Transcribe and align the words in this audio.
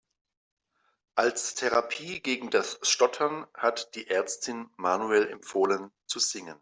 Als 1.13 1.53
Therapie 1.53 2.21
gegen 2.21 2.49
das 2.49 2.79
Stottern 2.81 3.45
hat 3.53 3.93
die 3.93 4.07
Ärztin 4.09 4.67
Manuel 4.75 5.27
empfohlen 5.27 5.91
zu 6.07 6.17
singen. 6.17 6.59